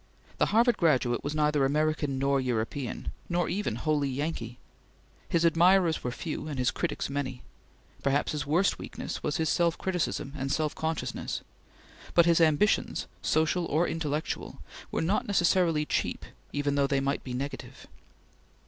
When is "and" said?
6.47-6.73, 10.35-10.51